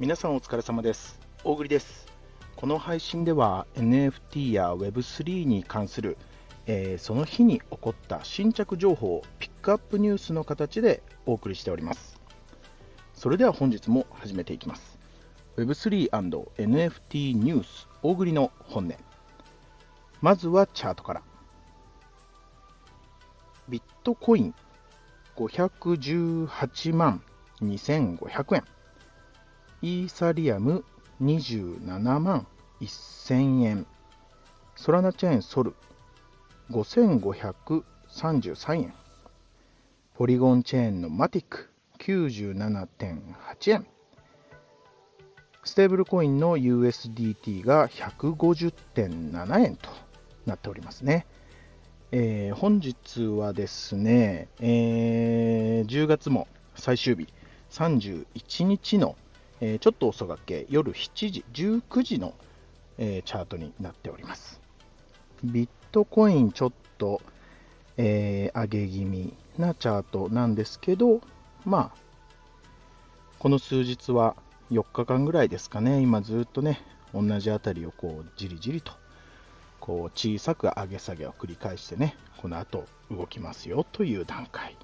[0.00, 1.20] 皆さんお疲れ様です。
[1.44, 2.06] 大栗です。
[2.56, 6.16] この配信では NFT や Web3 に関する、
[6.66, 12.18] えー、その日に起こった新着情報をピックアップニュースの形でお送りしております。
[13.12, 14.98] それでは本日も始めていきます。
[15.58, 19.09] Web3&NFT ニュース大栗の本音。
[20.20, 21.22] まずはチャートから。
[23.68, 24.54] ビットコイン
[25.36, 27.22] 518万
[27.62, 28.64] 2500円。
[29.82, 30.84] イーサリアム
[31.22, 32.46] 27万
[32.80, 33.86] 1000円、
[34.76, 35.74] ソラナチェーンソル
[36.70, 38.94] 5533円、
[40.14, 43.86] ポリゴンチェーンのマティック97.8円、
[45.64, 49.88] ステーブルコインの USDT が150.7円と
[50.46, 51.26] なっておりますね。
[52.12, 57.28] えー、本日はですね、えー、10月も最終日
[57.70, 59.16] 31日の
[59.60, 62.34] えー、ちょっと遅がけ夜7時、19時の、
[62.98, 64.60] え、チャートになっております。
[65.44, 67.20] ビットコインちょっと、
[67.98, 71.20] え、上げ気味なチャートなんですけど、
[71.64, 71.98] まあ、
[73.38, 74.34] この数日は
[74.70, 76.80] 4日間ぐらいですかね、今ずっとね、
[77.12, 78.92] 同じあたりをこうじりじりと
[79.80, 84.76] こう小さく上げ下げを繰り返してね、この後動きますよという段階。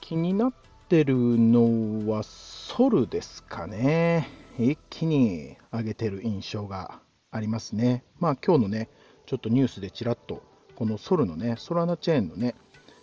[0.00, 0.52] 気になっ
[0.88, 4.28] てるのはソルですかね。
[4.58, 8.02] 一気に上げてる印象がありますね。
[8.18, 8.88] まあ今日のね、
[9.26, 10.42] ちょっとニュースでちらっと
[10.74, 12.54] このソルのね、ソラナチェーンのね、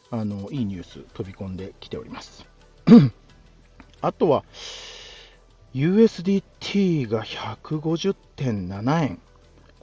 [0.09, 2.45] あのいいニュース飛び込んできております。
[4.01, 4.43] あとは
[5.73, 9.19] USDT が150.7円。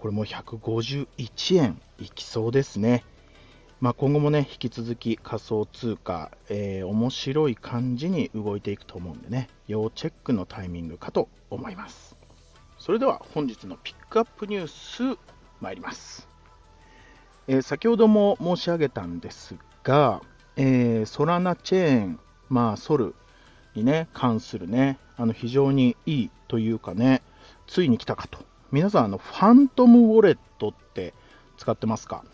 [0.05, 3.06] これも151円いきそうですね。
[3.80, 12.19] まあ、今後もね、引き続き仮想通貨、えー、面白い感じに動いていくと思うんでね、要チェックのタイミングかと思います。
[12.78, 15.19] それでは本日のピックアップニュース
[15.62, 16.28] 参ります。
[17.48, 20.20] えー、先ほども申し上げたんですが、
[20.56, 22.20] えー、ソラナチェーン、
[22.50, 23.14] まあ、ソル
[23.75, 27.22] にね、関するね、あの非常にいいというかね、
[27.66, 28.44] ついに来たかと。
[28.75, 31.15] 皆さん、あの、ファントムウォレットって
[31.59, 32.25] 使ってますか？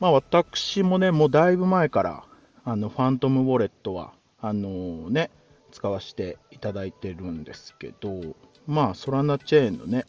[0.00, 2.24] まあ、私もね、もうだいぶ前から、
[2.64, 5.30] あの、ファントムウォレットは、あのね、
[5.72, 8.22] 使わせていただいてるんですけど、
[8.66, 10.06] まあ、ソラナチェーンのね、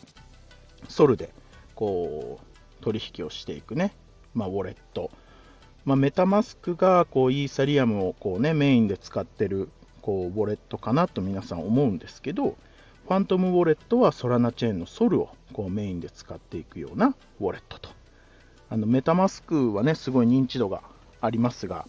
[0.88, 1.34] ソルで、
[1.76, 3.94] こう、取引をしていくね、
[4.34, 5.12] まあ、ウォレット。
[5.84, 9.68] まあ、メタマスクが、こう、イーサリアムを、こうね、メインで使ってる、
[10.02, 12.56] こう、ウォレットかなと皆さん思うんですけど、
[13.08, 17.90] ファントムウォレットはソラナチェーンのソルを、こう、メインで使っていくようなウォレットと。
[18.70, 20.82] あのメタマスクはね、すごい認知度が
[21.22, 21.88] ありますが、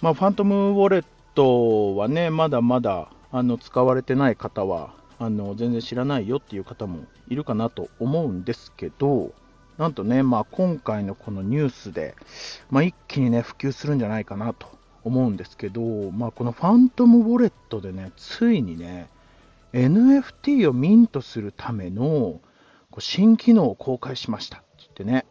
[0.00, 9.32] まあ、ファントムウォレットはね、まだまだあの使われてない方はあの全然知らないよっていう方もいるかなと思うんですけど、
[9.76, 12.14] なんとね、まあ、今回のこのニュースで、
[12.70, 14.68] まあ、一気にね、普及するんじゃないかなと
[15.02, 19.08] 思うんですけど、まあ、このファントムウォレットでね、ついにね、
[19.76, 22.40] NFT をミントするための
[22.98, 25.26] 新機能を公開しましたって言ってね、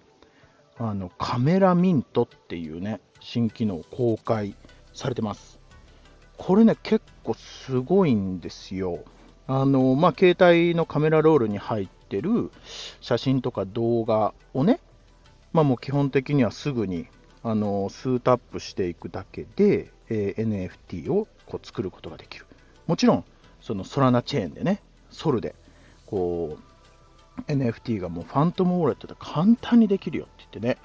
[0.77, 4.55] あのカメラミントっていうね、新機能公開
[4.93, 5.59] されてます。
[6.37, 8.99] これね、結構すごいんですよ。
[9.47, 12.51] あの、まあ、携帯のカメラロールに入ってる
[13.01, 14.79] 写真とか動画をね、
[15.53, 17.07] まあ、もう基本的にはすぐに
[17.41, 22.45] あの数タップしていくだけで、えー、NFT をこう作ることができる。
[22.85, 23.25] もちろん、
[23.65, 25.55] そのソラナチェーンでね、ソルで
[26.05, 26.55] こ
[27.39, 30.77] う NFT がもうファントムウォレットで簡単にできるよって言ってね、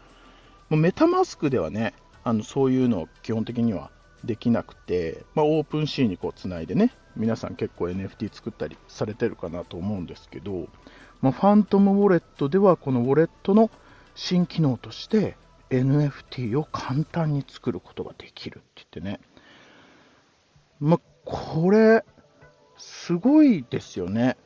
[0.70, 1.92] もうメタマスクではね、
[2.24, 3.90] あのそういうのを基本的には
[4.24, 10.68] できなくて、まあ、オープンシーにこうつないでね、皆さん結構 NFT 作ったりされてるかなと思うんですけど、
[11.20, 13.70] まあ、ファントムウォレットではこのウォレットの
[14.14, 15.36] 新機能として
[15.68, 19.20] NFT を簡単に作ることができるって言ってね、
[20.80, 22.04] まあ、これ、
[22.80, 24.36] すごいですよね。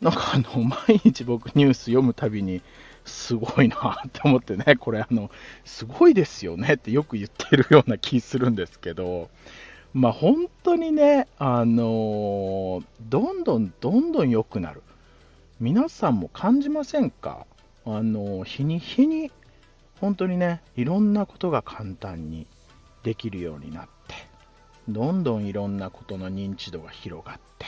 [0.00, 2.62] なんかあの、毎日僕ニュース読むたびに、
[3.04, 5.30] すごいなって思ってね、 これあの、
[5.64, 9.30] すごいですよねってよく言ってるような気するんですけど、
[9.94, 14.82] まあ本当にね、あのどんどんどんどん良くなる。
[15.58, 17.46] 皆さんも感じませんか？
[17.84, 19.32] あの日に日に、
[20.00, 22.46] 本当にね、いろんなことが簡単に
[23.02, 23.97] できるようになって、
[24.88, 27.66] どんどんいろんなことの認知度が広がって、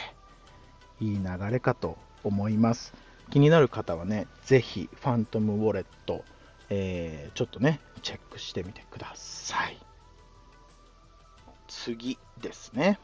[1.05, 2.94] いい流れかと思います。
[3.31, 6.25] 気になる方はね、ぜひ、ファントムウォレット、
[6.70, 9.78] えー、ちょっとね、チェックしてみてください。
[11.69, 12.99] 次ですね。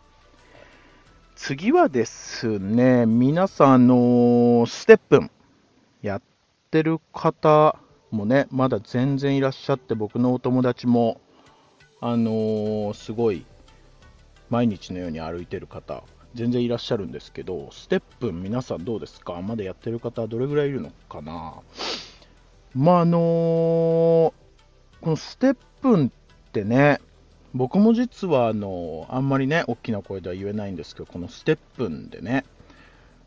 [1.37, 5.31] 次はですね、皆さん、のステップン
[6.01, 6.23] やっ
[6.71, 7.77] てる方
[8.11, 11.21] もね、まだ全然いらっしゃって、僕のお友達も、
[12.01, 13.45] あのー、すごい、
[14.51, 16.03] 毎日のように歩いてる方、
[16.35, 19.41] 全然いらっしゃるんですけど、ステップン、皆さんどうですか？
[19.43, 21.55] まだやってる方、どれぐらいいるのかな？
[22.75, 24.33] まあ、あのー、こ
[25.03, 27.01] のステップンってね、
[27.55, 32.45] 僕も実はあのあんまりね、大きな声では言えないんですけど、このステップンでね、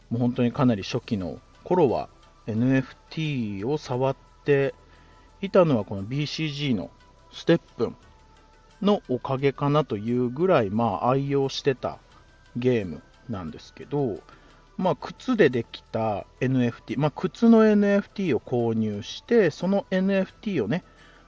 [0.09, 2.09] もう本当にかなり初期の頃は
[2.45, 4.75] NFT を触って
[5.41, 6.91] いたのはこの BCG の
[7.33, 7.95] ステップン。
[8.81, 11.99] のおかげかなというぐらい、まあ、愛用してた
[12.55, 14.19] ゲームなんですけど、
[14.77, 20.83] まあ、靴でできた NFT、まあ、靴の NFT を購入して、その NFT をね、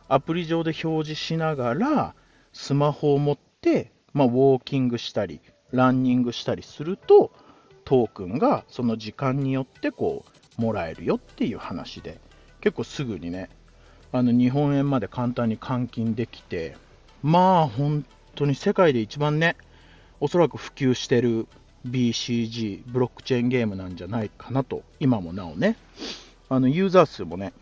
[0.07, 2.15] アプリ上で表示しながら、
[2.53, 7.31] スマホを持って、まあ、ウォーキングしたり、ランニングしたりすると、
[7.83, 10.23] トークンがその時間によってこ
[10.57, 12.19] うもらえるよっていう話で、
[12.61, 13.49] 結構すぐにね、
[14.13, 16.75] あの日本円まで簡単に換金できて、
[17.23, 19.55] まあ本当に世界で一番ね、
[20.19, 21.47] おそらく普及してる
[21.87, 25.77] BCG、ブロックチェーンゲームなんじゃないかなと、今もなおね、
[26.49, 27.53] あのユーザー数もね、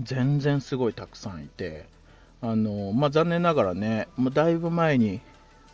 [0.00, 1.86] 全然すごいたくさんいて、
[2.40, 5.20] あのまあ、残念ながらね、まあ、だいぶ前に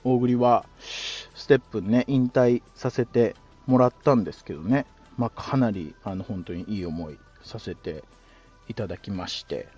[0.05, 0.67] 大栗は
[1.35, 3.35] ステップね、引退させて
[3.67, 4.87] もらったんですけどね、
[5.17, 8.05] まあ、かなりあの本当にいい思いさせて
[8.69, 9.69] いただきまして、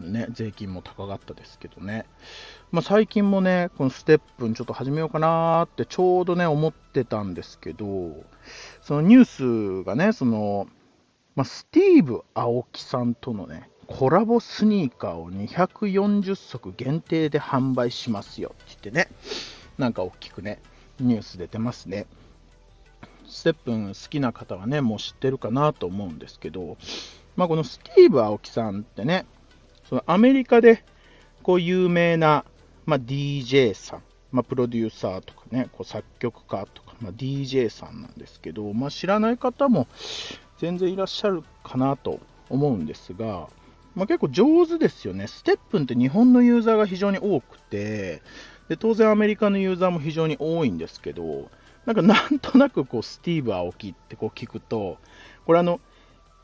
[0.00, 2.06] ね、税金も高かったですけどね、
[2.70, 8.12] まあ、最近もね、このステップちょっと始めようかなってちょうどね、思ってたんですけど、
[8.82, 10.68] そのニュースがね、その、
[11.34, 19.08] まあ、スティーブ・青木さんとのね、コラボスニーカーを240足限定で販売しますよって言ってね、
[19.78, 20.60] なんか大きくね、
[20.98, 22.06] ニュース出てますね。
[23.28, 26.76] ステップン好きな方はね、もう知ってるかなと思うんですけど、
[27.36, 29.26] まあ、このスティーブ・青木さんってね、
[29.88, 30.84] そのアメリカで
[31.42, 32.44] こう有名な、
[32.86, 34.02] まあ、DJ さん、
[34.32, 39.86] まあ、プロデューサーとかね、こう作曲家とか、まあ、DJ さんなんですけど、まあ、知らない方も
[40.58, 43.48] 全然いらっしゃるかなと思うんですが、
[43.94, 45.26] まあ、結構上手ですよね。
[45.26, 48.22] ステップンって日本のユーザーが非常に多くて、
[48.68, 51.48] で当然アメリカのユーザーも非常に多いんですけど、
[51.86, 54.98] なんかなんとなくこうスティーブ・アオキってこう聞くと、
[55.46, 55.80] これあの、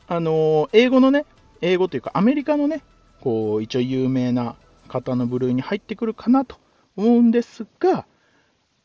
[0.07, 1.25] あの英語のね、
[1.61, 2.81] 英語というかアメリカのね、
[3.23, 4.57] こう一応有名な
[4.89, 6.57] 方の部類に入ってくるかなと
[6.97, 8.05] 思うんですが、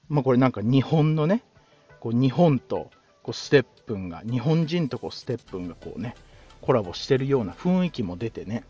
[0.08, 1.42] まあ、これなんか日本のね、
[1.98, 2.88] こう日本と
[3.24, 6.14] こうステップンが、日本人とこうステップンがこうね、
[6.60, 8.62] コラボしてるような雰囲気も出てね、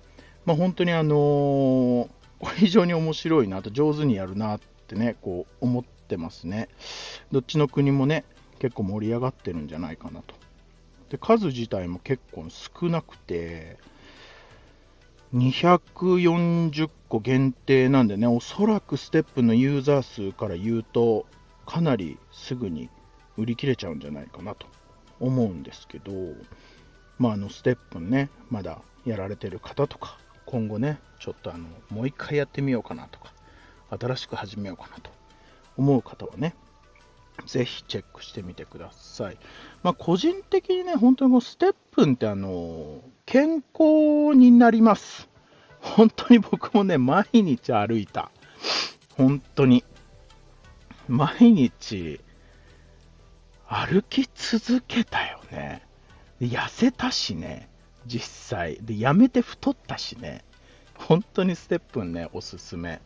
[0.47, 2.09] まあ、本当にあのー、
[2.56, 6.71] 非常に面白いなと、上手にやるなってね、こう思ってますね。
[7.31, 8.25] どっちの国もね、
[8.59, 10.35] 結構盛り上がってるんじゃないかなと。
[11.11, 13.76] で、数自体も結構少なくて、
[15.35, 21.27] 240個限定なんでね、おそらくステップのユーザー数から言うと、
[21.67, 22.89] かなりすぐに
[23.37, 24.67] 売り切れちゃうんじゃないかなと
[25.21, 26.13] 思うんですけど、
[27.19, 33.35] まあ、あのステップね、まだやられてる方とか、今後ね、ちょっとあのもう一回やってみようかなとか、
[34.00, 35.11] 新しく始めようかなと
[35.76, 36.55] 思う方はね、
[37.47, 39.37] ぜひチェックしてみてください。
[39.83, 45.27] まあ、個人的にね、本当にもうステップンってあの、健康になります。
[45.80, 48.30] 本当に僕もね、毎日歩いた。
[49.16, 49.85] 本当に。
[51.08, 52.20] 毎日
[53.66, 55.82] 歩き続けたよね。
[56.40, 57.68] 痩せたしね、
[58.06, 58.78] 実際。
[58.80, 60.44] で、やめて太ったしね。
[60.94, 63.00] 本当にステップンね、おすすめ。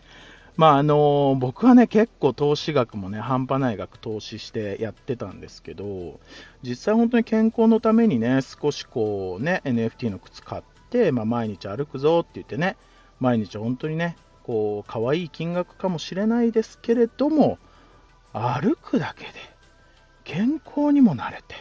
[0.57, 6.21] まああの僕はね、結構投資額もね、半端ない額投資してやってたんですけど、
[6.63, 10.63] 実際本当に健康のためにね、少しこうね、NFT の靴買っ
[10.93, 12.77] て、まあ、毎日歩くぞって言ってね、
[13.19, 17.59] 毎日本当にね、こう、可愛い金額かもしれないですけれども、
[18.33, 19.31] 歩くだけで
[20.25, 21.55] 健康にもなれて、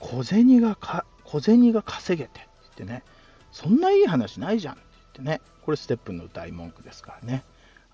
[0.00, 3.02] 小銭がか、小銭が稼げてってってね、
[3.50, 4.82] そんないい話ないじゃんって
[5.14, 7.42] 言ってね、これステップの大文句ですからね。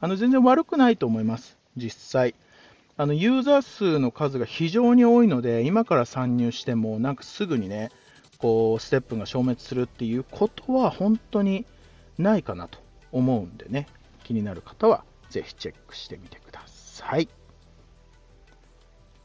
[0.01, 2.35] あの、全然悪くないと思います、実際。
[2.97, 7.91] あの、ユーザー数の数が非常に多いので、今から参入しても、なんかすぐにね、
[8.43, 11.65] こう、ステップが消滅するっていうことは本当に
[12.19, 12.81] ないかなと
[13.13, 13.87] 思うんでね、
[14.25, 17.29] 気になる方はぜひチェックしてみてください。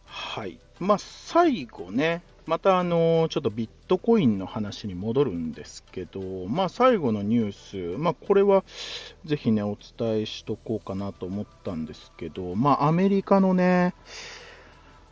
[0.05, 0.59] はい。
[0.79, 8.63] まあ、最後ね、またあのちょっとビットコインの話に戻るんですけど、まあ、最後のニュース、まあ、これは
[9.25, 13.95] ぜひね、お伝えしとこうかなと思ったんですけど、まあ、アメリカのね、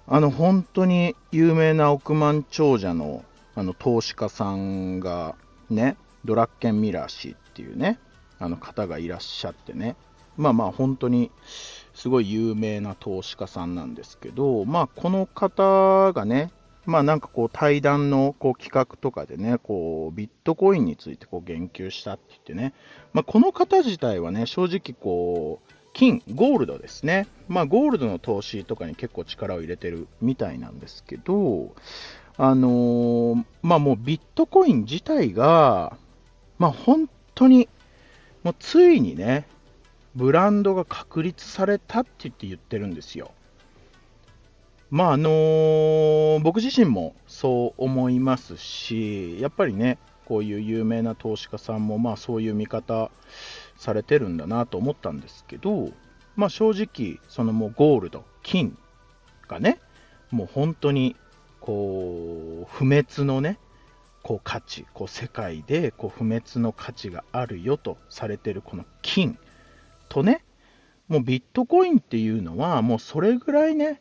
[0.07, 5.35] あの本当に有名な億万長者のあの投資家さんが
[5.69, 7.99] ね、ドラッケン・ミラー氏っていうね、
[8.39, 9.95] あの方がいらっしゃってね、
[10.37, 11.31] まあまあ本当に
[11.93, 16.51] すごい有名な投資家さんなんですけど、まあこの方がね、
[16.85, 22.73] まあなんかこう対談のこう企画とかでね、こうビットコインについてこう言及したって言ってね、
[23.13, 27.27] まあ、この方自体はね、正直こう、金、ゴールドですね。
[27.47, 31.73] まあゴールドの投資とかに結構力を入れてるみたいなんですけど、
[32.37, 35.97] あのー、まあもうビットコイン自体が、
[36.57, 37.69] まあ本当に、
[38.43, 39.47] もうついにね、
[40.15, 43.31] ブランドが確立されたって言って言ってるんですよ。
[44.89, 53.11] まああのー、僕自身もそう思いますし、やっぱりね、こういう有名な投資家さんも、まあそういう見方
[53.77, 55.91] されてるんだなと思ったんですけど、
[56.35, 58.77] まあ正直、そのもうゴールド、金
[59.47, 59.79] がね、
[60.31, 61.15] もう本当に
[61.65, 63.57] こう不滅のね、
[64.21, 69.39] こう価値、こう世界でこう不滅の価値があるよとされてるこの金
[70.07, 70.43] とね、
[71.07, 73.99] もうビットコインっていうのはもうそれぐらいね、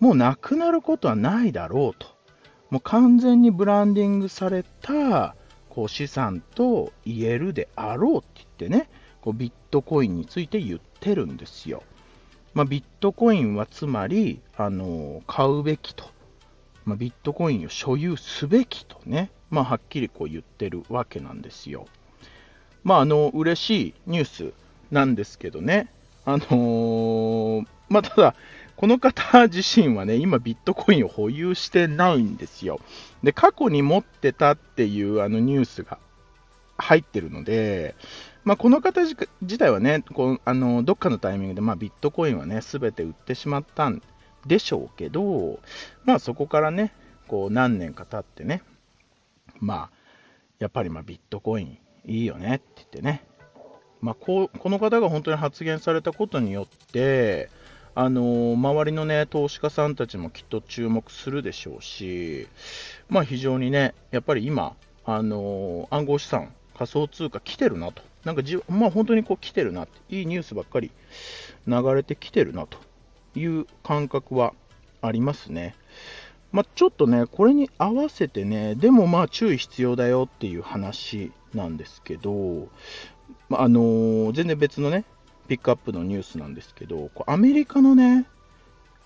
[0.00, 2.08] もうなくなることはないだろうと。
[2.68, 5.34] もう完全にブランディングされた
[5.70, 8.90] こう資産と言えるであろうって言ってね、
[9.22, 11.82] こうビットコインについて言ってるんですよ。
[12.52, 16.04] まあ、ビットコインはつまり、あの買うべきと、
[16.88, 21.86] まあ、ビットコインを所有すべきとね、まあ、はっきりこう言ってるわけなんですよ。
[22.82, 24.52] まあ、あの嬉しいニュース
[24.90, 25.92] なんですけどね、
[26.24, 28.34] あのー、まあ、ただ、
[28.76, 32.80] この方自身はね、今ビットコインを保有してないんですよ。
[33.22, 35.98] で、過去に持ってたっていうあのニュースが
[36.78, 37.96] 入ってるので、
[38.44, 44.00] まあ、この方自体はね、こうあのどっかのタイミングで、まあ、ビットコインはね、すべて売ってしまったん
[44.48, 45.60] でしょうけど、
[46.04, 46.92] まあ、そこからね、
[47.28, 48.62] こう何年か経ってね、
[49.60, 49.98] まあ、
[50.58, 53.24] やっぱりまビットコインいいよねって言ってね、
[54.00, 57.50] まあ、ここの方が本当に発言されたことによって、
[57.94, 62.48] あの周りのね、投資家さんたちもきっと注目するでしょうし、
[63.08, 64.74] まあ非常にね、やっぱり今、
[65.04, 68.02] あの暗号資産、仮想通貨来てるなと。
[68.24, 70.90] なんかじ、まあ本当にこう来てるなって、いいニュースばっかり
[71.66, 72.78] 流れてきてるなと
[73.38, 74.52] いう感覚は
[75.00, 75.74] ありますね。
[76.52, 82.68] まあ、ちょっとね、これに合わせてね、でもまあ注意必要だよっていう話なんですけど、
[83.48, 85.04] まあ、のー、全然別のね、
[85.46, 88.26] ピックアップのニュースなんですけど、アメリカのね、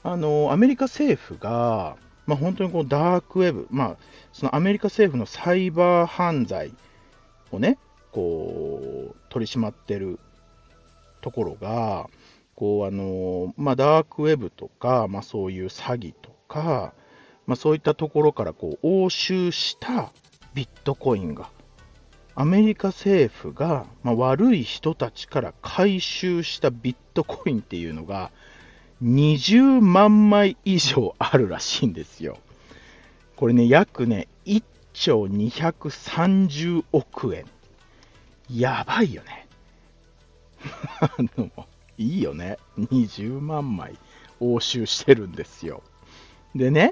[0.05, 1.97] あのアメリカ政府が、
[2.27, 3.97] まあ、本当にこうダークウェブ、まあ、
[4.33, 6.73] そのアメリカ政府のサイバー犯罪
[7.51, 7.79] をね、
[8.11, 10.19] こう取り締まってる
[11.21, 12.09] ところが、
[12.55, 16.93] こうあのまあ、ダークウェブとか、まあ、そういう詐欺とか、
[17.47, 20.13] まあ、そういったところからこう押収した
[20.55, 21.51] ビットコインが
[22.35, 28.31] アメリカ政府が、まあ、悪い人たちから回収したビットコインっていうのが
[29.03, 32.39] 20万枚以上あるらしいんですよ。
[33.37, 37.45] これね、約ね、1兆230億円。
[38.49, 39.49] やばいよね。
[41.01, 41.51] あの、
[42.03, 42.59] いいよね。
[42.79, 43.97] 20万枚
[44.41, 45.83] 押収してるんですよ。
[46.55, 46.91] でね、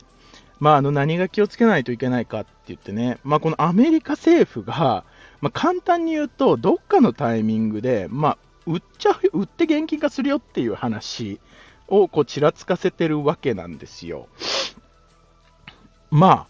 [0.59, 5.05] まあ、あの何が気をつけないといけないかって言ってね、まあ、このアメリカ政府が
[5.41, 11.41] まあ、簡単に言うと、どっかのタイミングで、まあ、売っちゃう、売って現金化するよっていう話
[11.89, 14.29] をこうちらつかせてるわけなんですよ。
[16.11, 16.47] まあ、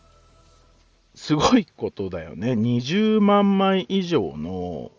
[1.14, 2.52] すごいことだよね。
[2.52, 4.90] 20万枚以上の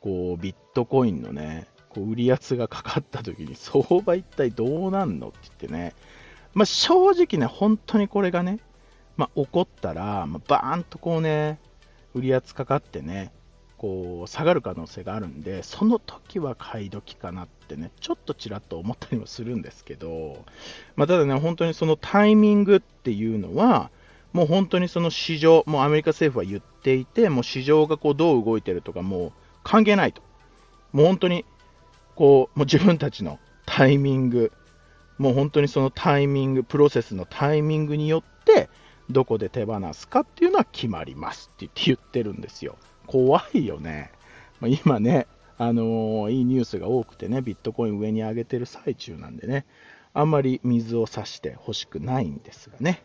[0.00, 5.94] こうビットコインのね、こう売り圧がかかった時に 相場一体どうなんのって言ってね、
[6.54, 8.58] まあ、正直ね、本当にこれがね、
[9.16, 11.58] まあ、起こったら、まあ、バーンとこうね、
[12.14, 13.32] 売り圧かかってね、
[13.78, 20.44] こう下がる可能性があるんで、その時は買い時かなってね、ちょっとちらっと思ったりもするんですけど、
[20.96, 23.90] まあ、ただね、本当にそのタイミングっていうのは、
[24.32, 30.22] もう本当にその市場、もうアメリカ政府は言っていて、もう市場がこうどう動いてるとか、もう関係ないと。
[30.92, 31.44] もう本当に、
[32.18, 34.50] こう、もう自分たちのタイミング、
[35.18, 38.68] もう本当にそのタイミング、プロセスのタイミングによって、
[39.08, 42.76] どこで手放すかっていうのは決まりますって言ってるんですよ。
[43.06, 44.10] 怖いよね。
[44.58, 49.64] ま、今ね、あのー、いいニュースが多くてね、ビットコイン上に上げてる最中なんでね、
[50.12, 53.00] あんまり水を差してほしくないんですがね。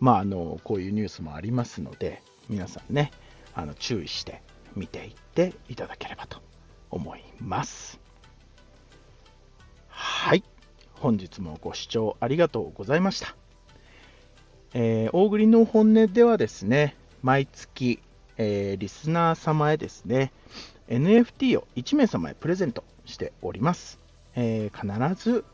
[0.00, 3.10] まあ、あのこういうニュースもありますので、皆さんね、
[3.54, 4.40] あの注意して
[4.74, 6.40] 見ていっていただければと
[6.90, 8.07] 思います。
[10.00, 10.44] はい。
[10.92, 13.34] 本日もご視聴ありがとうございました。
[14.72, 17.98] えー、大栗の本音ではですね、毎月、
[18.36, 20.32] えー、リスナー様へですね、
[20.86, 23.98] NFT を1名様へプレゼントしております。
[24.36, 25.44] えー、必ず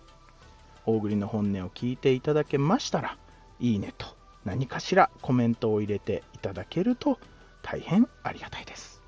[0.84, 3.16] 大栗の本音を聞いていただけましたら、
[3.60, 4.06] いいねと
[4.44, 7.18] 何かしらコメントを入れていただけると
[7.62, 9.00] 大変ありがたいです。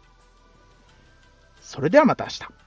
[1.61, 2.65] それではまた明日。